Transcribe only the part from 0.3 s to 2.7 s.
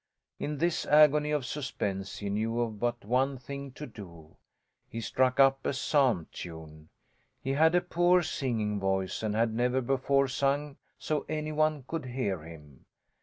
In this agony of suspense he knew